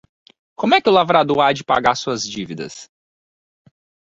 Como 0.55 0.73
é 0.73 0.81
que 0.81 0.89
o 0.89 0.91
lavrador 0.91 1.41
há 1.41 1.53
de 1.53 1.63
pagar 1.63 1.91
as 1.91 1.99
suas 1.99 2.23
dívidas? 2.27 2.89